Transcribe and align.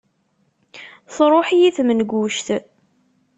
Truḥ-iyi 1.15 1.69
tmenguct. 1.77 2.47